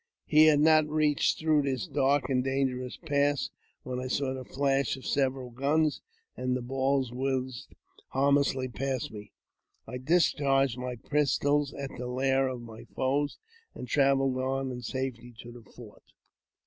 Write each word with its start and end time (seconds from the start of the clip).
He 0.25 0.45
had 0.47 0.59
not 0.61 0.89
reached 0.89 1.37
through 1.37 1.61
this 1.61 1.85
dark 1.85 2.27
and 2.27 2.43
dangerous 2.43 2.97
pass 2.97 3.49
•■ 3.51 3.51
when 3.83 3.99
I 3.99 4.07
saw 4.07 4.33
the 4.33 4.43
flash 4.43 4.97
of 4.97 5.05
several 5.05 5.51
guns, 5.51 6.01
and 6.35 6.55
the 6.57 6.63
balls 6.63 7.11
whizzed 7.13 7.69
fl 7.75 8.01
harmlessly 8.07 8.67
past 8.67 9.11
me. 9.11 9.31
I 9.85 9.99
discharged 9.99 10.79
my 10.79 10.95
pistols 10.95 11.71
at 11.75 11.91
the 11.99 12.07
lair 12.07 12.47
of"" 12.47 12.61
my 12.63 12.85
foes, 12.95 13.37
and 13.75 13.87
travelled 13.87 14.39
on 14.39 14.71
in 14.71 14.81
safety 14.81 15.35
to 15.37 15.51
the 15.51 15.61
fort. 15.69 16.01